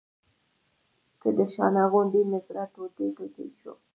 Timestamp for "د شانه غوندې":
1.37-2.21